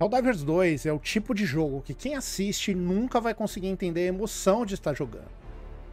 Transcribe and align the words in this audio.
Helldivers 0.00 0.44
2 0.44 0.86
é 0.86 0.92
o 0.92 0.98
tipo 0.98 1.34
de 1.34 1.44
jogo 1.44 1.82
que 1.82 1.92
quem 1.92 2.14
assiste 2.14 2.72
nunca 2.72 3.20
vai 3.20 3.34
conseguir 3.34 3.66
entender 3.66 4.02
a 4.02 4.06
emoção 4.06 4.64
de 4.64 4.74
estar 4.74 4.94
jogando. 4.94 5.26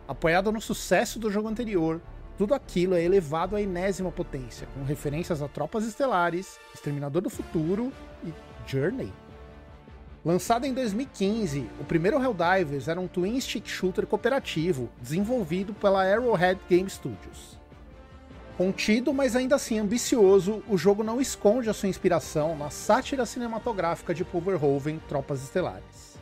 Apoiado 0.08 0.52
no 0.52 0.62
sucesso 0.62 1.18
do 1.18 1.32
jogo 1.32 1.48
anterior, 1.48 2.00
tudo 2.38 2.54
aquilo 2.54 2.94
é 2.94 3.04
elevado 3.04 3.56
à 3.56 3.62
enésima 3.62 4.12
potência, 4.12 4.68
com 4.76 4.84
referências 4.84 5.42
a 5.42 5.48
Tropas 5.48 5.88
Estelares, 5.88 6.60
Exterminador 6.72 7.24
do 7.24 7.32
Futuro 7.32 7.92
e 8.24 8.32
Journey. 8.68 9.12
Lançado 10.24 10.66
em 10.66 10.74
2015, 10.74 11.68
o 11.80 11.84
primeiro 11.84 12.22
Helldivers 12.22 12.88
era 12.88 13.02
um 13.02 13.08
twin 13.08 13.42
stick 13.42 13.68
shooter 13.68 14.06
cooperativo, 14.06 14.88
desenvolvido 15.02 15.74
pela 15.74 16.04
Arrowhead 16.04 16.62
Game 16.70 16.88
Studios. 16.88 17.60
Contido, 18.58 19.14
mas 19.14 19.36
ainda 19.36 19.56
assim 19.56 19.80
ambicioso, 19.80 20.64
o 20.70 20.78
jogo 20.78 21.04
não 21.04 21.20
esconde 21.20 21.70
a 21.70 21.74
sua 21.74 21.90
inspiração 21.90 22.58
na 22.58 22.70
sátira 22.70 23.26
cinematográfica 23.26 24.14
de 24.14 24.24
Pulverhoven 24.24 24.98
Tropas 25.10 25.44
Estelares. 25.44 26.18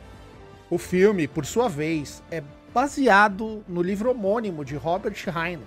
O 0.68 0.76
filme, 0.76 1.28
por 1.28 1.46
sua 1.46 1.68
vez, 1.68 2.24
é 2.32 2.42
baseado 2.72 3.64
no 3.68 3.80
livro 3.80 4.10
homônimo 4.10 4.64
de 4.64 4.74
Robert 4.74 5.14
Heinlein, 5.28 5.62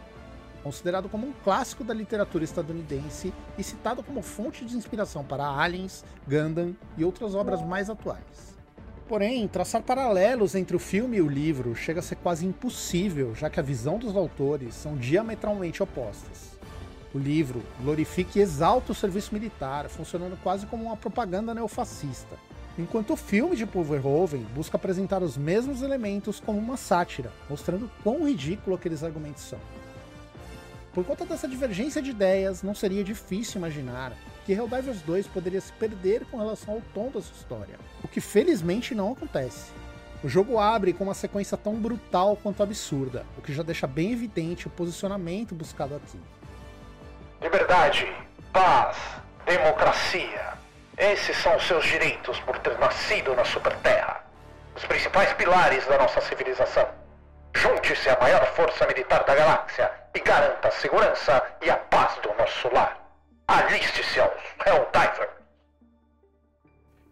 considerado 0.62 1.08
como 1.08 1.26
um 1.26 1.32
clássico 1.42 1.86
da 1.86 1.94
literatura 1.94 2.44
estadunidense 2.44 3.34
e 3.58 3.64
citado 3.64 4.04
como 4.04 4.22
fonte 4.22 4.66
de 4.66 4.76
inspiração 4.76 5.24
para 5.24 5.48
Aliens, 5.48 6.04
Gundam 6.28 6.76
e 6.98 7.06
outras 7.06 7.34
obras 7.34 7.62
mais 7.62 7.90
atuais. 7.90 8.58
Porém, 9.08 9.48
traçar 9.48 9.82
paralelos 9.84 10.54
entre 10.54 10.76
o 10.76 10.80
filme 10.80 11.16
e 11.16 11.22
o 11.22 11.30
livro 11.30 11.74
chega 11.74 12.02
a 12.02 12.04
ser 12.04 12.16
quase 12.16 12.46
impossível, 12.46 13.34
já 13.34 13.50
que 13.50 13.58
a 13.58 13.64
visão 13.64 13.98
dos 13.98 14.18
autores 14.18 14.76
são 14.76 14.98
diametralmente 14.98 15.82
opostas. 15.82 16.57
O 17.14 17.18
livro 17.18 17.64
glorifica 17.82 18.38
e 18.38 18.42
exalta 18.42 18.92
o 18.92 18.96
serviço 18.96 19.34
militar, 19.34 19.88
funcionando 19.88 20.38
quase 20.44 20.66
como 20.66 20.84
uma 20.84 20.98
propaganda 20.98 21.54
neofascista, 21.54 22.38
enquanto 22.78 23.14
o 23.14 23.18
filme 23.18 23.56
de 23.56 23.66
Pulverhoven 23.66 24.46
busca 24.54 24.76
apresentar 24.76 25.24
os 25.24 25.38
mesmos 25.38 25.82
elementos 25.82 26.40
como 26.40 26.60
uma 26.60 26.76
sátira, 26.76 27.32
mostrando 27.50 27.90
quão 28.04 28.28
ridículo 28.28 28.76
aqueles 28.76 29.04
argumentos 29.04 29.44
são. 29.44 29.60
Por 30.94 31.06
conta 31.06 31.26
dessa 31.26 31.48
divergência 31.48 32.02
de 32.02 32.10
ideias, 32.10 32.62
não 32.62 32.76
seria 32.76 33.04
difícil 33.04 33.60
imaginar 33.60 34.14
que 34.46 34.52
Helldivers 34.52 35.02
2 35.02 35.28
poderia 35.28 35.62
se 35.62 35.72
perder 35.74 36.26
com 36.26 36.38
relação 36.38 36.74
ao 36.74 36.82
tom 36.94 37.06
da 37.12 37.22
sua 37.22 37.36
história, 37.36 37.80
o 38.04 38.08
que 38.08 38.20
felizmente 38.20 38.94
não 38.96 39.14
acontece. 39.14 39.72
O 40.24 40.28
jogo 40.28 40.58
abre 40.58 40.94
com 40.94 41.04
uma 41.04 41.14
sequência 41.14 41.56
tão 41.56 41.76
brutal 41.76 42.36
quanto 42.42 42.64
absurda, 42.64 43.26
o 43.38 43.42
que 43.42 43.54
já 43.54 43.62
deixa 43.62 43.86
bem 43.86 44.12
evidente 44.12 44.68
o 44.68 44.72
posicionamento 44.72 45.54
buscado 45.54 45.96
aqui. 45.96 46.20
Liberdade, 47.42 48.08
paz, 48.52 48.98
democracia. 49.46 50.54
Esses 50.98 51.38
são 51.38 51.56
os 51.56 51.68
seus 51.68 51.86
direitos 51.86 52.40
por 52.40 52.58
ter 52.60 52.78
nascido 52.80 53.36
na 53.36 53.46
Superterra. 53.46 54.24
Os 54.76 54.84
principais 54.86 55.32
pilares 55.34 55.86
da 55.86 56.00
nossa 56.00 56.20
civilização. 56.22 56.88
Junte-se 57.54 58.10
à 58.10 58.20
maior 58.20 58.46
força 58.56 58.88
militar 58.88 59.24
da 59.24 59.36
galáxia 59.36 59.92
e 60.16 60.20
garanta 60.20 60.68
a 60.68 60.72
segurança 60.72 61.44
e 61.62 61.70
a 61.70 61.78
paz 61.78 62.20
do 62.24 62.34
nosso 62.34 62.74
lar. 62.74 63.00
Aliste-se 63.48 64.20
aos 64.20 64.34
Helldiver. 64.66 65.30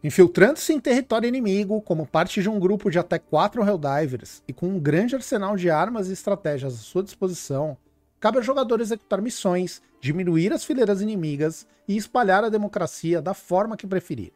Infiltrando-se 0.04 0.73
em 0.73 0.80
território 0.80 1.28
inimigo 1.28 1.82
como 1.82 2.06
parte 2.06 2.42
de 2.42 2.50
um 2.50 2.60
grupo 2.60 2.89
de 2.89 2.98
até 2.98 3.20
quatro 3.20 3.64
Helldivers 3.64 4.44
e 4.48 4.54
com 4.54 4.67
um 4.67 4.80
grande 4.80 5.16
arsenal 5.16 5.56
de 5.56 5.70
armas 5.70 6.10
e 6.10 6.14
estratégias 6.14 6.73
à 6.73 6.78
sua 6.78 7.04
disposição, 7.04 7.78
cabe 8.19 8.38
ao 8.38 8.44
jogador 8.44 8.81
executar 8.81 9.21
missões, 9.21 9.81
diminuir 9.99 10.53
as 10.53 10.63
fileiras 10.63 11.02
inimigas 11.02 11.67
e 11.88 11.95
espalhar 11.97 12.44
a 12.44 12.49
democracia 12.49 13.21
da 13.21 13.33
forma 13.33 13.77
que 13.77 13.88
preferir. 13.88 14.33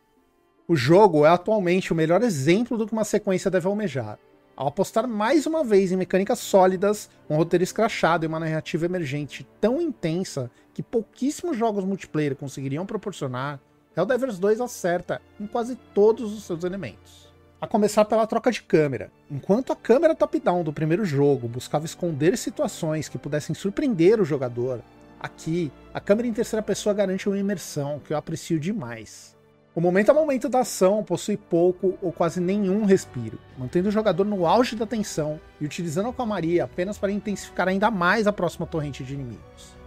O 0.67 0.75
jogo 0.75 1.25
é 1.25 1.29
atualmente 1.29 1.91
o 1.91 1.95
melhor 1.95 2.21
exemplo 2.21 2.77
do 2.77 2.85
que 2.85 2.93
uma 2.93 3.03
sequência 3.03 3.49
deve 3.49 3.67
almejar, 3.67 4.19
ao 4.59 4.67
apostar 4.67 5.07
mais 5.07 5.45
uma 5.45 5.63
vez 5.63 5.89
em 5.89 5.95
mecânicas 5.95 6.37
sólidas, 6.39 7.09
um 7.29 7.37
roteiro 7.37 7.63
escrachado 7.63 8.25
e 8.25 8.27
uma 8.27 8.41
narrativa 8.41 8.85
emergente 8.85 9.47
tão 9.61 9.79
intensa 9.79 10.51
que 10.73 10.83
pouquíssimos 10.83 11.55
jogos 11.55 11.85
multiplayer 11.85 12.35
conseguiriam 12.35 12.85
proporcionar, 12.85 13.61
Helldivers 13.95 14.37
2 14.37 14.59
acerta 14.59 15.21
em 15.39 15.47
quase 15.47 15.77
todos 15.93 16.33
os 16.33 16.43
seus 16.43 16.65
elementos. 16.65 17.28
A 17.61 17.67
começar 17.67 18.05
pela 18.05 18.25
troca 18.25 18.49
de 18.49 18.61
câmera. 18.61 19.11
Enquanto 19.29 19.73
a 19.73 19.75
câmera 19.75 20.15
top-down 20.15 20.63
do 20.63 20.71
primeiro 20.71 21.03
jogo 21.03 21.45
buscava 21.45 21.85
esconder 21.85 22.37
situações 22.37 23.09
que 23.09 23.17
pudessem 23.17 23.53
surpreender 23.53 24.21
o 24.21 24.25
jogador, 24.25 24.79
aqui 25.19 25.69
a 25.93 25.99
câmera 25.99 26.29
em 26.29 26.33
terceira 26.33 26.63
pessoa 26.63 26.95
garante 26.95 27.27
uma 27.27 27.37
imersão 27.37 27.99
que 27.99 28.13
eu 28.13 28.17
aprecio 28.17 28.57
demais. 28.57 29.35
O 29.75 29.81
momento 29.81 30.09
a 30.09 30.13
momento 30.13 30.47
da 30.47 30.61
ação 30.61 31.03
possui 31.03 31.35
pouco 31.35 31.97
ou 32.01 32.13
quase 32.13 32.39
nenhum 32.39 32.85
respiro, 32.85 33.37
mantendo 33.57 33.89
o 33.89 33.91
jogador 33.91 34.23
no 34.23 34.47
auge 34.47 34.77
da 34.77 34.85
tensão 34.85 35.37
e 35.59 35.65
utilizando 35.65 36.07
a 36.07 36.13
calmaria 36.13 36.63
apenas 36.63 36.97
para 36.97 37.11
intensificar 37.11 37.67
ainda 37.67 37.91
mais 37.91 38.25
a 38.25 38.31
próxima 38.31 38.65
torrente 38.65 39.03
de 39.03 39.15
inimigos. 39.15 39.78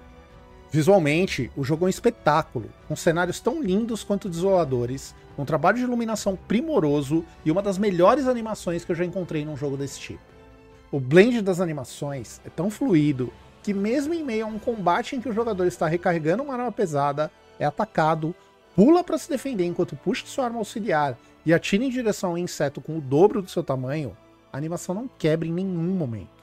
Visualmente, 0.73 1.51
o 1.55 1.63
jogo 1.63 1.85
é 1.85 1.87
um 1.87 1.91
espetáculo, 1.91 2.71
com 2.89 2.97
cenários 2.97 3.39
tão 3.39 3.63
lindos 3.63 4.03
quanto 4.03 4.27
desoladores, 4.27 5.15
um 5.37 5.45
trabalho 5.45 5.77
de 5.77 5.83
iluminação 5.83 6.35
primoroso 6.35 7.27
e 7.45 7.51
uma 7.51 7.61
das 7.61 7.77
melhores 7.77 8.27
animações 8.27 8.83
que 8.83 8.91
eu 8.91 8.97
já 8.97 9.05
encontrei 9.05 9.45
num 9.45 9.55
jogo 9.55 9.77
desse 9.77 10.01
tipo. 10.01 10.23
O 10.91 10.99
blend 10.99 11.43
das 11.43 11.61
animações 11.61 12.41
é 12.43 12.49
tão 12.49 12.71
fluido 12.71 13.31
que, 13.63 13.75
mesmo 13.75 14.15
em 14.15 14.25
meio 14.25 14.47
a 14.47 14.49
um 14.49 14.59
combate 14.59 15.15
em 15.15 15.21
que 15.21 15.29
o 15.29 15.33
jogador 15.35 15.67
está 15.67 15.87
recarregando 15.87 16.43
uma 16.43 16.55
arma 16.55 16.73
pesada, 16.73 17.31
é 17.59 17.67
atacado, 17.67 18.35
pula 18.75 19.05
para 19.05 19.19
se 19.19 19.29
defender 19.29 19.67
enquanto 19.67 19.95
puxa 19.95 20.25
sua 20.25 20.47
arma 20.47 20.59
auxiliar 20.59 21.19
e 21.45 21.53
atira 21.53 21.85
em 21.85 21.91
direção 21.91 22.31
ao 22.31 22.39
inseto 22.39 22.81
com 22.81 22.97
o 22.97 23.01
dobro 23.01 23.43
do 23.43 23.51
seu 23.51 23.63
tamanho, 23.63 24.17
a 24.51 24.57
animação 24.57 24.95
não 24.95 25.07
quebra 25.07 25.47
em 25.47 25.53
nenhum 25.53 25.95
momento. 25.95 26.42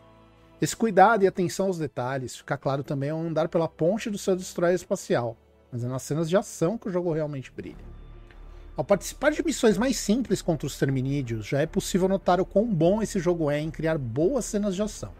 Esse 0.61 0.75
cuidado 0.75 1.23
e 1.23 1.27
atenção 1.27 1.67
aos 1.67 1.77
detalhes 1.77 2.35
fica 2.35 2.57
claro 2.57 2.83
também 2.83 3.09
ao 3.09 3.19
andar 3.19 3.47
pela 3.47 3.67
ponte 3.67 4.09
do 4.09 4.17
seu 4.17 4.35
destroyer 4.35 4.75
espacial, 4.75 5.37
mas 5.71 5.85
é 5.85 5.87
nas 5.87 6.03
cenas 6.03 6.29
de 6.29 6.35
ação 6.35 6.77
que 6.77 6.89
o 6.89 6.91
jogo 6.91 7.13
realmente 7.13 7.49
brilha. 7.49 7.77
Ao 8.75 8.83
participar 8.83 9.31
de 9.31 9.43
missões 9.43 9.77
mais 9.77 9.97
simples 9.97 10.41
contra 10.41 10.67
os 10.67 10.77
terminídeos, 10.77 11.45
já 11.45 11.61
é 11.61 11.65
possível 11.65 12.09
notar 12.09 12.41
o 12.41 12.45
quão 12.45 12.65
bom 12.65 13.01
esse 13.01 13.19
jogo 13.19 13.49
é 13.49 13.57
em 13.57 13.71
criar 13.71 13.97
boas 13.97 14.43
cenas 14.43 14.75
de 14.75 14.81
ação. 14.81 15.13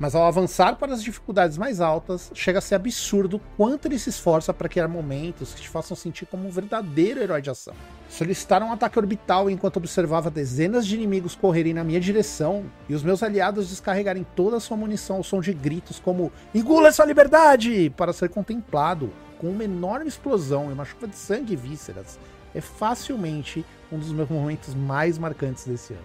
Mas 0.00 0.14
ao 0.14 0.26
avançar 0.26 0.76
para 0.76 0.94
as 0.94 1.02
dificuldades 1.02 1.58
mais 1.58 1.78
altas, 1.78 2.30
chega 2.32 2.58
a 2.58 2.62
ser 2.62 2.76
absurdo 2.76 3.38
quanto 3.54 3.84
ele 3.84 3.98
se 3.98 4.08
esforça 4.08 4.50
para 4.54 4.66
criar 4.66 4.88
momentos 4.88 5.52
que 5.52 5.60
te 5.60 5.68
façam 5.68 5.94
sentir 5.94 6.24
como 6.24 6.48
um 6.48 6.50
verdadeiro 6.50 7.20
herói 7.20 7.42
de 7.42 7.50
ação. 7.50 7.74
Solicitar 8.08 8.62
um 8.62 8.72
ataque 8.72 8.98
orbital 8.98 9.50
enquanto 9.50 9.76
observava 9.76 10.30
dezenas 10.30 10.86
de 10.86 10.94
inimigos 10.94 11.34
correrem 11.34 11.74
na 11.74 11.84
minha 11.84 12.00
direção 12.00 12.64
e 12.88 12.94
os 12.94 13.02
meus 13.02 13.22
aliados 13.22 13.68
descarregarem 13.68 14.26
toda 14.34 14.56
a 14.56 14.60
sua 14.60 14.74
munição 14.74 15.16
ao 15.16 15.22
som 15.22 15.38
de 15.38 15.52
gritos 15.52 16.00
como 16.00 16.32
Engula 16.54 16.90
sua 16.92 17.04
liberdade! 17.04 17.92
para 17.94 18.14
ser 18.14 18.30
contemplado 18.30 19.12
com 19.36 19.48
uma 19.50 19.64
enorme 19.64 20.08
explosão 20.08 20.70
e 20.70 20.72
uma 20.72 20.86
chuva 20.86 21.08
de 21.08 21.16
sangue 21.16 21.52
e 21.52 21.56
vísceras 21.56 22.18
é 22.54 22.60
facilmente 22.62 23.66
um 23.92 23.98
dos 23.98 24.12
meus 24.12 24.30
momentos 24.30 24.74
mais 24.74 25.18
marcantes 25.18 25.66
desse 25.66 25.92
ano. 25.92 26.02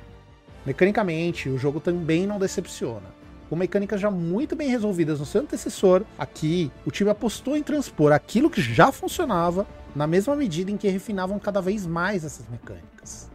Mecanicamente, 0.66 1.48
o 1.48 1.58
jogo 1.58 1.80
também 1.80 2.28
não 2.28 2.38
decepciona 2.38 3.15
com 3.50 3.56
mecânicas 3.56 4.02
já 4.02 4.10
muito 4.10 4.56
bem 4.56 4.70
resolvidas 4.70 5.20
no 5.20 5.26
seu 5.26 5.42
antecessor, 5.42 6.04
aqui 6.18 6.72
o 6.86 6.92
time 6.92 7.10
apostou 7.10 7.56
em 7.56 7.64
transpor 7.64 8.12
aquilo 8.12 8.50
que 8.50 8.62
já 8.62 8.92
funcionava 8.92 9.68
na 9.96 10.06
mesma 10.06 10.36
medida 10.36 10.72
em 10.72 10.78
que 10.78 10.90
refinavam 10.90 11.40
cada 11.40 11.62
vez 11.62 11.86
mais 11.86 12.24
essas 12.24 12.48
mecânicas. 12.50 13.30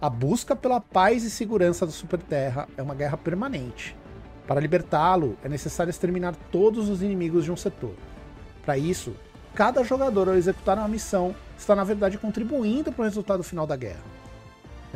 A 0.00 0.08
busca 0.08 0.54
pela 0.54 0.80
paz 0.80 1.24
e 1.24 1.30
segurança 1.30 1.84
da 1.84 1.92
Superterra 1.92 2.68
é 2.76 2.82
uma 2.82 2.94
guerra 2.94 3.16
permanente. 3.16 3.96
Para 4.46 4.60
libertá-lo, 4.60 5.36
é 5.42 5.48
necessário 5.48 5.90
exterminar 5.90 6.36
todos 6.52 6.88
os 6.88 7.02
inimigos 7.02 7.44
de 7.44 7.50
um 7.50 7.56
setor. 7.56 7.94
Para 8.64 8.78
isso, 8.78 9.14
cada 9.54 9.82
jogador, 9.82 10.28
ao 10.28 10.36
executar 10.36 10.78
uma 10.78 10.88
missão, 10.88 11.34
está 11.58 11.74
na 11.74 11.84
verdade 11.84 12.16
contribuindo 12.16 12.92
para 12.92 13.02
o 13.02 13.04
resultado 13.04 13.42
final 13.42 13.66
da 13.66 13.76
guerra. 13.76 14.04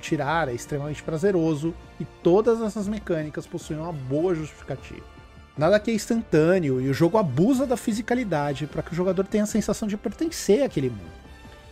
Atirar 0.02 0.48
é 0.48 0.52
extremamente 0.52 1.00
prazeroso 1.00 1.72
e 2.00 2.04
todas 2.24 2.60
essas 2.60 2.88
mecânicas 2.88 3.46
possuem 3.46 3.78
uma 3.78 3.92
boa 3.92 4.34
justificativa. 4.34 5.06
Nada 5.56 5.78
que 5.78 5.92
é 5.92 5.94
instantâneo 5.94 6.80
e 6.80 6.88
o 6.88 6.94
jogo 6.94 7.18
abusa 7.18 7.64
da 7.64 7.76
fisicalidade 7.76 8.66
para 8.66 8.82
que 8.82 8.92
o 8.92 8.96
jogador 8.96 9.24
tenha 9.28 9.44
a 9.44 9.46
sensação 9.46 9.86
de 9.86 9.96
pertencer 9.96 10.64
àquele 10.64 10.90
mundo. 10.90 11.22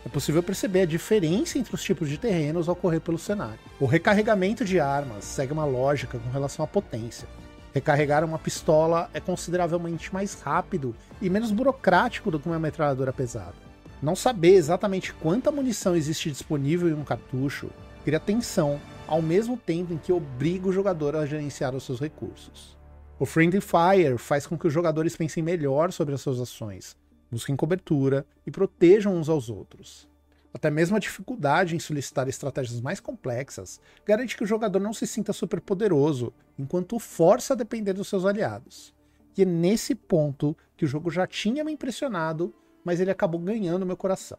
É 0.05 0.07
possível 0.07 0.41
perceber 0.41 0.83
a 0.83 0.85
diferença 0.85 1.59
entre 1.59 1.75
os 1.75 1.83
tipos 1.83 2.07
de 2.07 2.17
terrenos 2.17 2.69
ao 2.69 2.75
correr 2.75 3.01
pelo 3.01 3.19
cenário. 3.19 3.59
O 3.81 3.85
recarregamento 3.85 4.63
de 4.63 4.79
armas 4.79 5.25
segue 5.25 5.51
uma 5.51 5.65
lógica 5.65 6.17
com 6.17 6.29
relação 6.29 6.63
à 6.63 6.67
potência. 6.67 7.27
Recarregar 7.73 8.23
uma 8.23 8.39
pistola 8.39 9.09
é 9.13 9.19
consideravelmente 9.19 10.13
mais 10.13 10.35
rápido 10.35 10.95
e 11.21 11.29
menos 11.29 11.51
burocrático 11.51 12.31
do 12.31 12.39
que 12.39 12.47
uma 12.47 12.59
metralhadora 12.59 13.11
pesada. 13.11 13.55
Não 14.01 14.15
saber 14.15 14.53
exatamente 14.53 15.13
quanta 15.13 15.51
munição 15.51 15.97
existe 15.97 16.31
disponível 16.31 16.87
em 16.87 16.93
um 16.93 17.03
cartucho 17.03 17.69
cria 18.01 18.19
tensão, 18.19 18.79
ao 19.07 19.21
mesmo 19.21 19.57
tempo 19.57 19.93
em 19.93 19.97
que 19.97 20.11
obriga 20.11 20.67
o 20.67 20.73
jogador 20.73 21.15
a 21.15 21.25
gerenciar 21.25 21.75
os 21.75 21.83
seus 21.83 21.99
recursos. 21.99 22.77
O 23.19 23.25
Friendly 23.25 23.61
Fire 23.61 24.17
faz 24.17 24.47
com 24.47 24.57
que 24.57 24.67
os 24.67 24.73
jogadores 24.73 25.15
pensem 25.15 25.43
melhor 25.43 25.91
sobre 25.91 26.15
as 26.15 26.21
suas 26.21 26.39
ações, 26.39 26.97
busquem 27.29 27.55
cobertura 27.55 28.25
e 28.45 28.51
protejam 28.51 29.15
uns 29.15 29.29
aos 29.29 29.49
outros. 29.49 30.09
Até 30.53 30.69
mesmo 30.69 30.97
a 30.97 30.99
dificuldade 30.99 31.75
em 31.75 31.79
solicitar 31.79 32.27
estratégias 32.27 32.81
mais 32.81 32.99
complexas 32.99 33.79
garante 34.05 34.35
que 34.35 34.43
o 34.43 34.47
jogador 34.47 34.79
não 34.79 34.93
se 34.93 35.07
sinta 35.07 35.31
super 35.31 35.61
poderoso, 35.61 36.33
enquanto 36.57 36.95
o 36.95 36.99
força 36.99 37.53
a 37.53 37.57
depender 37.57 37.93
dos 37.93 38.09
seus 38.09 38.25
aliados. 38.25 38.93
E 39.37 39.43
é 39.43 39.45
nesse 39.45 39.95
ponto 39.95 40.57
que 40.75 40.83
o 40.83 40.87
jogo 40.87 41.09
já 41.09 41.25
tinha 41.25 41.63
me 41.63 41.71
impressionado, 41.71 42.53
mas 42.83 42.99
ele 42.99 43.11
acabou 43.11 43.39
ganhando 43.39 43.85
meu 43.85 43.95
coração. 43.95 44.37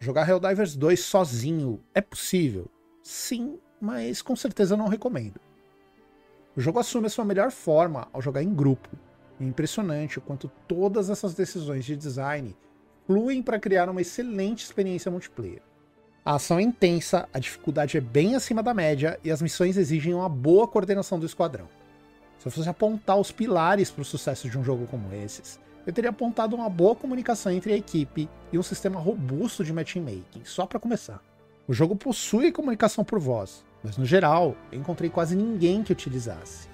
Jogar 0.00 0.28
Helldivers 0.28 0.74
2 0.74 0.98
sozinho 0.98 1.80
é 1.94 2.00
possível? 2.00 2.68
Sim, 3.02 3.58
mas 3.80 4.22
com 4.22 4.36
certeza 4.36 4.76
não 4.76 4.88
recomendo. 4.88 5.40
O 6.56 6.60
jogo 6.60 6.78
assume 6.78 7.06
a 7.06 7.10
sua 7.10 7.24
melhor 7.24 7.50
forma 7.50 8.08
ao 8.12 8.22
jogar 8.22 8.42
em 8.42 8.54
grupo. 8.54 8.88
É 9.40 9.44
impressionante 9.44 10.18
o 10.18 10.22
quanto 10.22 10.50
todas 10.68 11.10
essas 11.10 11.34
decisões 11.34 11.84
de 11.84 11.96
design 11.96 12.56
fluem 13.06 13.42
para 13.42 13.58
criar 13.58 13.88
uma 13.88 14.00
excelente 14.00 14.64
experiência 14.64 15.10
multiplayer. 15.10 15.62
A 16.24 16.36
ação 16.36 16.58
é 16.58 16.62
intensa, 16.62 17.28
a 17.32 17.38
dificuldade 17.40 17.96
é 17.96 18.00
bem 18.00 18.36
acima 18.36 18.62
da 18.62 18.72
média 18.72 19.18
e 19.24 19.30
as 19.30 19.42
missões 19.42 19.76
exigem 19.76 20.14
uma 20.14 20.28
boa 20.28 20.68
coordenação 20.68 21.18
do 21.18 21.26
esquadrão. 21.26 21.68
Se 22.38 22.46
eu 22.46 22.52
fosse 22.52 22.68
apontar 22.68 23.18
os 23.18 23.32
pilares 23.32 23.90
para 23.90 24.02
o 24.02 24.04
sucesso 24.04 24.48
de 24.48 24.56
um 24.56 24.62
jogo 24.62 24.86
como 24.86 25.12
esses, 25.12 25.58
eu 25.84 25.92
teria 25.92 26.10
apontado 26.10 26.54
uma 26.54 26.68
boa 26.68 26.94
comunicação 26.94 27.50
entre 27.50 27.72
a 27.72 27.76
equipe 27.76 28.28
e 28.52 28.58
um 28.58 28.62
sistema 28.62 29.00
robusto 29.00 29.64
de 29.64 29.72
matchmaking, 29.72 30.44
só 30.44 30.64
para 30.64 30.78
começar. 30.78 31.20
O 31.68 31.72
jogo 31.72 31.94
possui 31.94 32.50
comunicação 32.50 33.04
por 33.04 33.20
voz, 33.20 33.64
mas 33.84 33.96
no 33.96 34.04
geral, 34.04 34.56
encontrei 34.72 35.08
quase 35.08 35.36
ninguém 35.36 35.84
que 35.84 35.92
utilizasse. 35.92 36.68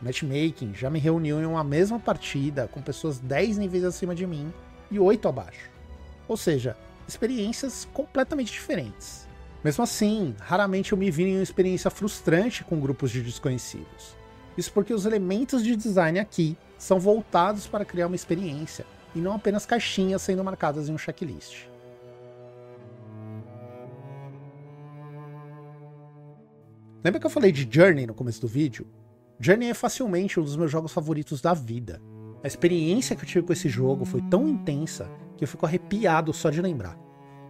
O 0.00 0.04
matchmaking 0.04 0.72
já 0.72 0.88
me 0.88 1.00
reuniu 1.00 1.40
em 1.40 1.46
uma 1.46 1.64
mesma 1.64 1.98
partida 1.98 2.68
com 2.68 2.80
pessoas 2.80 3.18
10 3.18 3.58
níveis 3.58 3.82
acima 3.82 4.14
de 4.14 4.26
mim 4.26 4.52
e 4.88 5.00
8 5.00 5.26
abaixo. 5.26 5.68
Ou 6.28 6.36
seja, 6.36 6.76
experiências 7.08 7.88
completamente 7.92 8.52
diferentes. 8.52 9.26
Mesmo 9.64 9.82
assim, 9.82 10.34
raramente 10.38 10.92
eu 10.92 10.98
me 10.98 11.10
vi 11.10 11.24
em 11.24 11.36
uma 11.36 11.42
experiência 11.42 11.90
frustrante 11.90 12.62
com 12.62 12.78
grupos 12.78 13.10
de 13.10 13.22
desconhecidos. 13.22 14.16
Isso 14.56 14.72
porque 14.72 14.94
os 14.94 15.06
elementos 15.06 15.62
de 15.62 15.74
design 15.74 16.20
aqui 16.20 16.56
são 16.78 17.00
voltados 17.00 17.66
para 17.66 17.84
criar 17.84 18.06
uma 18.06 18.16
experiência 18.16 18.86
e 19.12 19.18
não 19.18 19.34
apenas 19.34 19.66
caixinhas 19.66 20.22
sendo 20.22 20.44
marcadas 20.44 20.88
em 20.88 20.92
um 20.92 20.98
checklist. 20.98 21.66
Lembra 27.02 27.18
que 27.18 27.24
eu 27.24 27.30
falei 27.30 27.50
de 27.50 27.66
Journey 27.70 28.06
no 28.06 28.12
começo 28.12 28.42
do 28.42 28.46
vídeo? 28.46 28.86
Journey 29.38 29.70
é 29.70 29.74
facilmente 29.74 30.38
um 30.38 30.42
dos 30.42 30.54
meus 30.54 30.70
jogos 30.70 30.92
favoritos 30.92 31.40
da 31.40 31.54
vida. 31.54 31.98
A 32.44 32.46
experiência 32.46 33.16
que 33.16 33.22
eu 33.22 33.28
tive 33.28 33.46
com 33.46 33.54
esse 33.54 33.70
jogo 33.70 34.04
foi 34.04 34.20
tão 34.20 34.46
intensa 34.46 35.10
que 35.34 35.42
eu 35.42 35.48
fico 35.48 35.64
arrepiado 35.64 36.30
só 36.34 36.50
de 36.50 36.60
lembrar. 36.60 36.98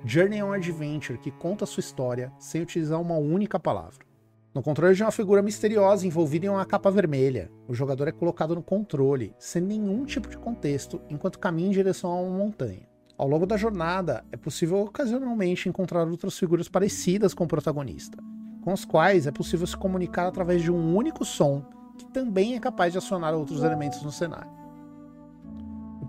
Journey 0.05 0.39
é 0.39 0.45
um 0.45 0.53
adventure 0.53 1.19
que 1.19 1.33
conta 1.33 1.67
sua 1.67 1.81
história 1.81 2.33
sem 2.39 2.63
utilizar 2.63 3.01
uma 3.01 3.17
única 3.17 3.59
palavra. 3.59 4.07
No 4.55 4.63
controle 4.63 4.95
de 4.95 5.03
uma 5.03 5.11
figura 5.11 5.43
misteriosa 5.43 6.07
envolvida 6.07 6.47
em 6.47 6.49
uma 6.49 6.65
capa 6.65 6.89
vermelha, 6.89 7.51
o 7.67 7.75
jogador 7.75 8.07
é 8.07 8.13
colocado 8.13 8.55
no 8.55 8.63
controle, 8.63 9.35
sem 9.37 9.61
nenhum 9.61 10.05
tipo 10.05 10.29
de 10.29 10.39
contexto, 10.39 11.01
enquanto 11.11 11.41
caminha 11.41 11.69
em 11.69 11.73
direção 11.73 12.13
a 12.13 12.21
uma 12.21 12.39
montanha. 12.39 12.89
Ao 13.19 13.27
longo 13.27 13.47
da 13.47 13.57
jornada, 13.57 14.25
é 14.31 14.37
possível 14.37 14.79
ocasionalmente 14.79 15.69
encontrar 15.69 16.09
outras 16.09 16.39
figuras 16.39 16.69
parecidas 16.69 17.35
com 17.35 17.45
o 17.45 17.49
protagonista, 17.49 18.17
com 18.61 18.73
as 18.73 18.85
quais 18.85 19.27
é 19.27 19.31
possível 19.31 19.67
se 19.67 19.77
comunicar 19.77 20.27
através 20.27 20.63
de 20.63 20.71
um 20.71 20.95
único 20.95 21.25
som, 21.25 21.63
que 21.97 22.07
também 22.07 22.55
é 22.55 22.61
capaz 22.61 22.93
de 22.93 22.99
acionar 22.99 23.35
outros 23.35 23.63
elementos 23.63 24.03
no 24.03 24.13
cenário 24.13 24.61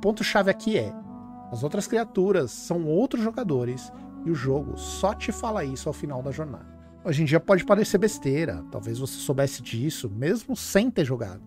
ponto-chave 0.01 0.50
aqui 0.50 0.77
é: 0.77 0.92
as 1.51 1.63
outras 1.63 1.88
criaturas 1.88 2.51
são 2.51 2.86
outros 2.88 3.24
jogadores 3.24 3.94
e 4.25 4.31
o 4.31 4.36
jogo 4.36 4.77
só 4.77 5.13
te 5.13 5.31
fala 5.31 5.63
isso 5.63 5.88
ao 5.88 5.94
final 5.94 6.21
da 6.21 6.31
jornada. 6.31 6.81
Hoje 7.03 7.21
em 7.21 7.25
dia 7.25 7.39
pode 7.39 7.63
parecer 7.63 7.98
besteira, 7.98 8.63
talvez 8.71 9.00
você 9.00 9.13
soubesse 9.13 9.62
disso, 9.62 10.09
mesmo 10.09 10.56
sem 10.56 10.92
ter 10.92 11.06
jogado. 11.06 11.42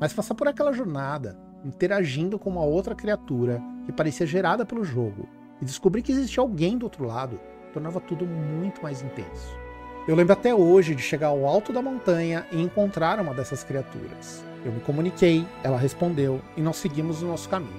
Mas 0.00 0.12
passar 0.12 0.34
por 0.34 0.48
aquela 0.48 0.72
jornada, 0.72 1.38
interagindo 1.64 2.38
com 2.38 2.50
uma 2.50 2.64
outra 2.64 2.94
criatura 2.94 3.62
que 3.86 3.92
parecia 3.92 4.26
gerada 4.26 4.66
pelo 4.66 4.84
jogo, 4.84 5.26
e 5.60 5.64
descobrir 5.64 6.02
que 6.02 6.12
existia 6.12 6.42
alguém 6.42 6.76
do 6.76 6.84
outro 6.84 7.04
lado, 7.04 7.40
tornava 7.72 8.00
tudo 8.00 8.26
muito 8.26 8.82
mais 8.82 9.02
intenso. 9.02 9.67
Eu 10.08 10.16
lembro 10.16 10.32
até 10.32 10.54
hoje 10.54 10.94
de 10.94 11.02
chegar 11.02 11.26
ao 11.26 11.44
alto 11.44 11.70
da 11.70 11.82
montanha 11.82 12.46
e 12.50 12.62
encontrar 12.62 13.20
uma 13.20 13.34
dessas 13.34 13.62
criaturas. 13.62 14.42
Eu 14.64 14.72
me 14.72 14.80
comuniquei, 14.80 15.46
ela 15.62 15.76
respondeu 15.76 16.40
e 16.56 16.62
nós 16.62 16.76
seguimos 16.76 17.20
o 17.20 17.26
nosso 17.26 17.46
caminho. 17.46 17.78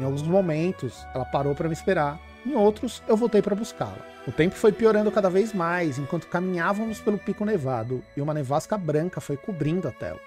Em 0.00 0.04
alguns 0.04 0.22
momentos, 0.22 1.06
ela 1.14 1.24
parou 1.24 1.54
para 1.54 1.68
me 1.68 1.72
esperar, 1.72 2.18
em 2.44 2.56
outros, 2.56 3.00
eu 3.06 3.16
voltei 3.16 3.40
para 3.40 3.54
buscá-la. 3.54 4.04
O 4.26 4.32
tempo 4.32 4.56
foi 4.56 4.72
piorando 4.72 5.12
cada 5.12 5.30
vez 5.30 5.52
mais 5.52 5.98
enquanto 5.98 6.26
caminhávamos 6.26 6.98
pelo 6.98 7.16
pico 7.16 7.44
nevado 7.44 8.02
e 8.16 8.20
uma 8.20 8.34
nevasca 8.34 8.76
branca 8.76 9.20
foi 9.20 9.36
cobrindo 9.36 9.86
a 9.86 9.92
tela. 9.92 10.18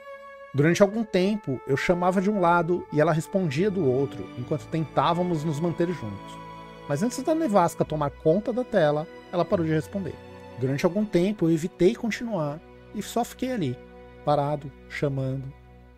Durante 0.53 0.81
algum 0.81 1.03
tempo, 1.03 1.59
eu 1.67 1.75
chamava 1.75 2.21
de 2.21 2.31
um 2.31 2.39
lado 2.39 2.87
e 2.93 3.01
ela 3.01 3.11
respondia 3.11 3.69
do 3.69 3.85
outro, 3.85 4.25
enquanto 4.37 4.67
tentávamos 4.67 5.43
nos 5.43 5.59
manter 5.59 5.89
juntos. 5.89 6.39
Mas 6.87 7.03
antes 7.03 7.21
da 7.21 7.35
nevasca 7.35 7.83
tomar 7.83 8.09
conta 8.09 8.53
da 8.53 8.63
tela, 8.63 9.05
ela 9.33 9.43
parou 9.43 9.65
de 9.65 9.73
responder. 9.73 10.15
Durante 10.59 10.85
algum 10.85 11.05
tempo, 11.05 11.45
eu 11.45 11.51
evitei 11.51 11.95
continuar 11.95 12.59
e 12.93 13.01
só 13.01 13.23
fiquei 13.23 13.53
ali, 13.53 13.77
parado, 14.25 14.69
chamando, 14.89 15.53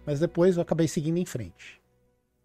mas 0.06 0.20
depois 0.20 0.56
eu 0.56 0.62
acabei 0.62 0.88
seguindo 0.88 1.18
em 1.18 1.26
frente. 1.26 1.82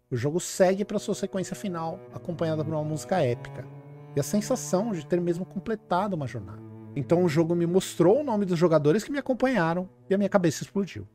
O 0.09 0.15
jogo 0.15 0.39
segue 0.39 0.83
para 0.83 0.97
sua 0.97 1.13
sequência 1.13 1.55
final, 1.55 1.99
acompanhada 2.13 2.63
por 2.65 2.73
uma 2.73 2.83
música 2.83 3.21
épica, 3.21 3.67
e 4.15 4.19
a 4.19 4.23
sensação 4.23 4.93
de 4.93 5.05
ter 5.05 5.21
mesmo 5.21 5.45
completado 5.45 6.15
uma 6.15 6.25
jornada. 6.25 6.61
Então 6.95 7.23
o 7.23 7.29
jogo 7.29 7.53
me 7.53 7.67
mostrou 7.67 8.21
o 8.21 8.23
nome 8.23 8.45
dos 8.45 8.57
jogadores 8.57 9.03
que 9.03 9.11
me 9.11 9.19
acompanharam 9.19 9.87
e 10.09 10.15
a 10.15 10.17
minha 10.17 10.29
cabeça 10.29 10.63
explodiu. 10.63 11.07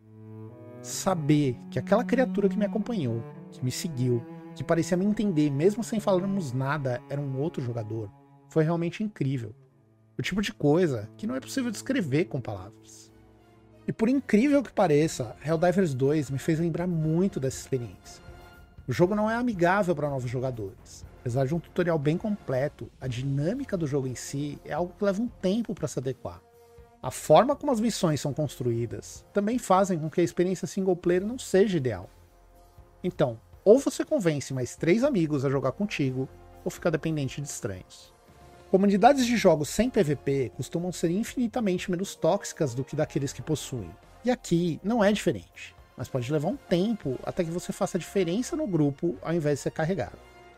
Saber 0.81 1.57
que 1.69 1.81
aquela 1.81 2.05
criatura 2.05 2.49
que 2.49 2.57
me 2.57 2.65
acompanhou, 2.67 3.25
que 3.51 3.65
me 3.65 3.73
seguiu, 3.73 4.25
que 4.55 4.63
parecia 4.63 4.97
me 4.97 5.05
entender 5.05 5.51
mesmo 5.51 5.83
sem 5.83 5.99
falarmos 5.99 6.53
nada, 6.53 7.03
era 7.11 7.21
um 7.21 7.41
outro 7.41 7.61
jogador, 7.61 8.09
foi 8.49 8.63
realmente 8.63 9.03
incrível. 9.03 9.53
O 10.19 10.23
tipo 10.23 10.43
de 10.43 10.53
coisa 10.53 11.09
que 11.17 11.27
não 11.27 11.35
é 11.35 11.41
possível 11.41 11.71
descrever 11.71 12.27
com 12.27 12.41
palavras. 12.41 13.11
E 13.89 13.93
por 13.93 14.09
incrível 14.09 14.63
que 14.63 14.73
pareça, 14.73 15.35
Helldivers 15.45 15.95
2 15.95 16.31
me 16.31 16.39
fez 16.39 16.61
lembrar 16.61 16.87
muito 16.87 17.41
dessa 17.41 17.59
experiência. 17.59 18.23
O 18.87 18.93
jogo 18.93 19.15
não 19.15 19.31
é 19.31 19.35
amigável 19.35 19.95
para 19.95 20.11
novos 20.11 20.31
jogadores. 20.31 21.05
Apesar 21.21 21.47
de 21.47 21.55
um 21.55 21.61
tutorial 21.61 21.99
bem 21.99 22.19
completo, 22.19 22.91
a 23.01 23.07
dinâmica 23.07 23.77
do 23.77 23.87
jogo 23.87 24.07
em 24.07 24.15
si 24.15 24.59
é 24.65 24.73
algo 24.73 24.93
que 24.97 25.05
leva 25.05 25.23
um 25.23 25.29
tempo 25.29 25.75
para 25.75 25.89
se 25.89 25.99
adequar. 25.99 26.41
A 27.03 27.11
forma 27.11 27.57
como 27.57 27.73
as 27.73 27.81
missões 27.81 28.21
são 28.21 28.35
construídas 28.35 29.25
também 29.33 29.59
fazem 29.59 29.99
com 29.99 30.11
que 30.11 30.21
a 30.21 30.25
experiência 30.25 30.69
single 30.69 30.95
player 30.95 31.25
não 31.25 31.39
seja 31.39 31.77
ideal. 31.77 32.09
Então, 33.03 33.41
ou 33.65 33.79
você 33.79 34.05
convence 34.05 34.53
mais 34.53 34.77
três 34.77 35.03
amigos 35.03 35.45
a 35.45 35.51
jogar 35.51 35.73
contigo, 35.73 36.29
ou 36.65 36.71
fica 36.71 36.91
dependente 36.91 37.41
de 37.41 37.49
estranhos. 37.49 38.12
Comunidades 38.73 39.27
de 39.27 39.37
jogos 39.37 39.69
sem 39.69 39.91
PVP 39.91 40.51
costumam 40.57 40.91
ser 40.91 41.11
infinitamente 41.11 41.91
menos 41.91 42.15
tóxicas 42.15 42.75
do 42.75 42.83
que 42.83 42.97
daqueles 42.97 43.31
que 43.31 43.43
possuem. 43.43 43.91
E 44.25 44.31
aqui 44.31 44.81
não 44.83 45.05
é 45.05 45.13
diferente, 45.13 45.75
mas 45.95 46.09
pode 46.09 46.33
levar 46.33 46.49
um 46.49 46.57
tempo 46.57 47.19
até 47.23 47.45
que 47.45 47.51
você 47.51 47.71
faça 47.71 47.99
diferença 47.99 48.57
no 48.57 48.67
grupo 48.67 49.15
ao 49.21 49.35
invés 49.35 49.59
de 49.59 49.65
ser 49.65 49.73
carregado. 49.73 50.17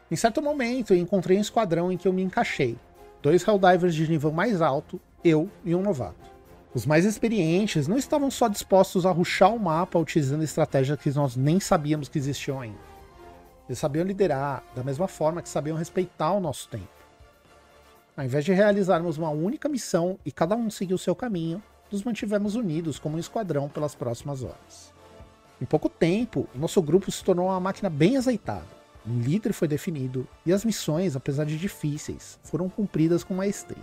Em 0.09 0.15
certo 0.15 0.41
momento, 0.41 0.95
eu 0.95 0.97
encontrei 0.97 1.37
um 1.37 1.41
esquadrão 1.41 1.91
em 1.91 1.97
que 1.97 2.07
eu 2.07 2.13
me 2.13 2.23
encaixei. 2.23 2.79
Dois 3.21 3.45
Helldivers 3.45 3.97
de 3.97 4.09
nível 4.09 4.31
mais 4.31 4.63
alto, 4.63 5.01
eu 5.25 5.51
e 5.65 5.75
um 5.75 5.83
novato. 5.83 6.31
Os 6.73 6.87
mais 6.87 7.05
experientes 7.05 7.89
não 7.89 7.97
estavam 7.97 8.31
só 8.31 8.47
dispostos 8.47 9.05
a 9.05 9.11
ruxar 9.11 9.53
o 9.53 9.59
mapa 9.59 9.99
utilizando 9.99 10.45
estratégias 10.45 11.01
que 11.01 11.11
nós 11.11 11.35
nem 11.35 11.59
sabíamos 11.59 12.09
que 12.09 12.19
existiam 12.19 12.61
ainda. 12.61 12.79
Eles 13.69 13.81
sabiam 13.81 14.07
liderar 14.07 14.63
da 14.73 14.85
mesma 14.85 15.09
forma 15.09 15.43
que 15.43 15.49
sabiam 15.49 15.77
respeitar 15.77 16.31
o 16.31 16.39
nosso 16.39 16.69
tempo. 16.69 17.04
Ao 18.17 18.25
invés 18.25 18.45
de 18.45 18.53
realizarmos 18.53 19.19
uma 19.19 19.31
única 19.31 19.69
missão 19.69 20.21
e 20.25 20.31
cada 20.31 20.55
um 20.55 20.71
seguir 20.71 20.95
o 20.95 20.99
seu 20.99 21.17
caminho, 21.17 21.61
nos 21.91 22.05
mantivemos 22.05 22.55
unidos 22.55 22.97
como 22.97 23.17
um 23.17 23.19
esquadrão 23.19 23.69
pelas 23.69 23.97
próximas 23.97 24.45
horas. 24.45 24.95
Em 25.61 25.65
pouco 25.65 25.89
tempo, 25.89 26.49
nosso 26.55 26.81
grupo 26.81 27.11
se 27.11 27.25
tornou 27.25 27.47
uma 27.47 27.59
máquina 27.59 27.91
bem 27.91 28.17
azeitada. 28.17 28.69
Um 29.05 29.19
líder 29.19 29.53
foi 29.53 29.67
definido 29.67 30.29
e 30.47 30.53
as 30.53 30.65
missões, 30.65 31.17
apesar 31.17 31.45
de 31.45 31.59
difíceis, 31.59 32.39
foram 32.45 32.69
cumpridas 32.69 33.25
com 33.25 33.35
maestria. 33.35 33.83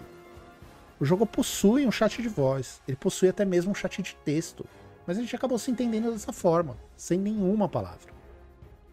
O 0.97 1.03
jogo 1.03 1.25
possui 1.25 1.85
um 1.85 1.91
chat 1.91 2.21
de 2.21 2.29
voz, 2.29 2.81
ele 2.88 2.95
possui 2.95 3.27
até 3.27 3.43
mesmo 3.43 3.71
um 3.71 3.75
chat 3.75 4.01
de 4.01 4.15
texto, 4.23 4.65
mas 5.05 5.17
a 5.17 5.21
gente 5.21 5.35
acabou 5.35 5.57
se 5.57 5.69
entendendo 5.71 6.09
dessa 6.09 6.31
forma, 6.31 6.77
sem 6.95 7.19
nenhuma 7.19 7.67
palavra. 7.67 8.20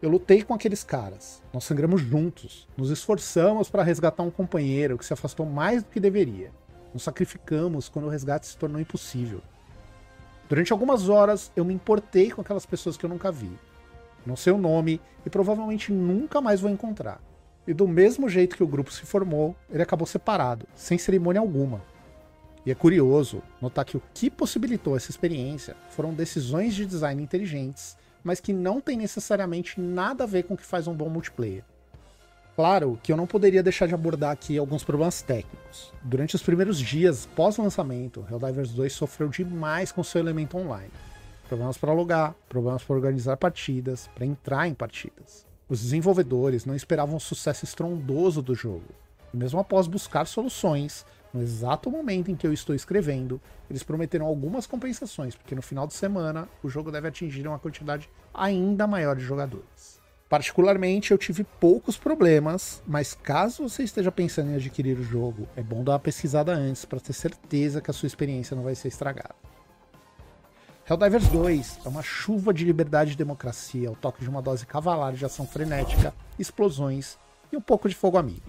Eu 0.00 0.08
lutei 0.08 0.42
com 0.42 0.54
aqueles 0.54 0.84
caras. 0.84 1.42
Nós 1.52 1.64
sangramos 1.64 2.00
juntos. 2.00 2.68
Nos 2.76 2.90
esforçamos 2.90 3.68
para 3.68 3.82
resgatar 3.82 4.22
um 4.22 4.30
companheiro 4.30 4.96
que 4.96 5.04
se 5.04 5.12
afastou 5.12 5.44
mais 5.44 5.82
do 5.82 5.90
que 5.90 5.98
deveria. 5.98 6.52
Nos 6.94 7.02
sacrificamos 7.02 7.88
quando 7.88 8.04
o 8.04 8.08
resgate 8.08 8.46
se 8.46 8.56
tornou 8.56 8.80
impossível. 8.80 9.42
Durante 10.48 10.72
algumas 10.72 11.08
horas 11.08 11.50
eu 11.56 11.64
me 11.64 11.74
importei 11.74 12.30
com 12.30 12.40
aquelas 12.40 12.64
pessoas 12.64 12.96
que 12.96 13.04
eu 13.04 13.10
nunca 13.10 13.32
vi. 13.32 13.50
Não 14.24 14.36
sei 14.36 14.52
o 14.52 14.58
nome 14.58 15.00
e 15.26 15.30
provavelmente 15.30 15.92
nunca 15.92 16.40
mais 16.40 16.60
vou 16.60 16.70
encontrar. 16.70 17.20
E 17.66 17.74
do 17.74 17.88
mesmo 17.88 18.28
jeito 18.28 18.56
que 18.56 18.62
o 18.62 18.68
grupo 18.68 18.92
se 18.92 19.02
formou, 19.02 19.56
ele 19.68 19.82
acabou 19.82 20.06
separado, 20.06 20.64
sem 20.76 20.96
cerimônia 20.96 21.40
alguma. 21.40 21.82
E 22.64 22.70
é 22.70 22.74
curioso 22.74 23.42
notar 23.60 23.84
que 23.84 23.96
o 23.96 24.02
que 24.14 24.30
possibilitou 24.30 24.96
essa 24.96 25.10
experiência 25.10 25.74
foram 25.90 26.14
decisões 26.14 26.74
de 26.74 26.86
design 26.86 27.20
inteligentes, 27.20 27.96
mas 28.28 28.40
que 28.40 28.52
não 28.52 28.78
tem 28.78 28.98
necessariamente 28.98 29.80
nada 29.80 30.24
a 30.24 30.26
ver 30.26 30.42
com 30.42 30.52
o 30.52 30.56
que 30.56 30.62
faz 30.62 30.86
um 30.86 30.92
bom 30.92 31.08
multiplayer. 31.08 31.64
Claro 32.54 33.00
que 33.02 33.10
eu 33.10 33.16
não 33.16 33.26
poderia 33.26 33.62
deixar 33.62 33.88
de 33.88 33.94
abordar 33.94 34.32
aqui 34.32 34.58
alguns 34.58 34.84
problemas 34.84 35.22
técnicos. 35.22 35.90
Durante 36.02 36.34
os 36.34 36.42
primeiros 36.42 36.78
dias 36.78 37.26
pós-lançamento, 37.34 38.26
Helldivers 38.30 38.72
2 38.72 38.92
sofreu 38.92 39.28
demais 39.28 39.90
com 39.90 40.04
seu 40.04 40.20
elemento 40.20 40.58
online. 40.58 40.90
Problemas 41.48 41.78
para 41.78 41.94
logar, 41.94 42.34
problemas 42.50 42.84
para 42.84 42.96
organizar 42.96 43.38
partidas, 43.38 44.10
para 44.14 44.26
entrar 44.26 44.68
em 44.68 44.74
partidas. 44.74 45.46
Os 45.66 45.80
desenvolvedores 45.80 46.66
não 46.66 46.74
esperavam 46.74 47.16
o 47.16 47.20
sucesso 47.20 47.64
estrondoso 47.64 48.42
do 48.42 48.54
jogo. 48.54 48.92
E 49.32 49.38
mesmo 49.38 49.58
após 49.58 49.86
buscar 49.86 50.26
soluções, 50.26 51.06
no 51.32 51.42
exato 51.42 51.90
momento 51.90 52.30
em 52.30 52.36
que 52.36 52.46
eu 52.46 52.52
estou 52.52 52.74
escrevendo, 52.74 53.40
eles 53.68 53.82
prometeram 53.82 54.26
algumas 54.26 54.66
compensações, 54.66 55.34
porque 55.34 55.54
no 55.54 55.62
final 55.62 55.86
de 55.86 55.94
semana 55.94 56.48
o 56.62 56.68
jogo 56.68 56.90
deve 56.90 57.08
atingir 57.08 57.46
uma 57.46 57.58
quantidade 57.58 58.08
ainda 58.32 58.86
maior 58.86 59.14
de 59.14 59.22
jogadores. 59.22 59.98
Particularmente, 60.28 61.10
eu 61.10 61.16
tive 61.16 61.42
poucos 61.42 61.96
problemas, 61.96 62.82
mas 62.86 63.14
caso 63.14 63.66
você 63.66 63.82
esteja 63.82 64.12
pensando 64.12 64.50
em 64.50 64.56
adquirir 64.56 64.98
o 64.98 65.02
jogo, 65.02 65.48
é 65.56 65.62
bom 65.62 65.82
dar 65.82 65.92
uma 65.92 65.98
pesquisada 65.98 66.52
antes 66.52 66.84
para 66.84 67.00
ter 67.00 67.14
certeza 67.14 67.80
que 67.80 67.90
a 67.90 67.94
sua 67.94 68.06
experiência 68.06 68.54
não 68.54 68.62
vai 68.62 68.74
ser 68.74 68.88
estragada. 68.88 69.34
Helldivers 70.88 71.28
2 71.28 71.78
é 71.84 71.88
uma 71.88 72.02
chuva 72.02 72.52
de 72.52 72.64
liberdade 72.64 73.12
e 73.12 73.16
democracia, 73.16 73.88
ao 73.88 73.96
toque 73.96 74.22
de 74.22 74.28
uma 74.28 74.40
dose 74.40 74.66
cavalar 74.66 75.14
de 75.14 75.24
ação 75.24 75.46
frenética, 75.46 76.14
explosões 76.38 77.18
e 77.52 77.56
um 77.56 77.60
pouco 77.60 77.88
de 77.88 77.94
fogo 77.94 78.16
amigo. 78.16 78.42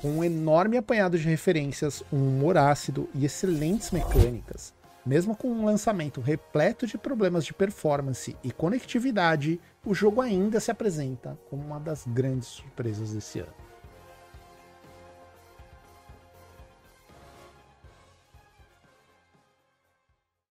Com 0.00 0.10
um 0.10 0.24
enorme 0.24 0.76
apanhado 0.76 1.18
de 1.18 1.28
referências, 1.28 2.04
um 2.12 2.28
humor 2.28 2.56
ácido 2.56 3.08
e 3.12 3.24
excelentes 3.24 3.90
mecânicas, 3.90 4.72
mesmo 5.04 5.34
com 5.34 5.48
um 5.48 5.64
lançamento 5.64 6.20
repleto 6.20 6.86
de 6.86 6.96
problemas 6.96 7.44
de 7.44 7.52
performance 7.52 8.36
e 8.44 8.52
conectividade, 8.52 9.60
o 9.84 9.92
jogo 9.92 10.20
ainda 10.20 10.60
se 10.60 10.70
apresenta 10.70 11.36
como 11.50 11.64
uma 11.64 11.80
das 11.80 12.04
grandes 12.06 12.46
surpresas 12.46 13.12
desse 13.12 13.40
ano. 13.40 13.67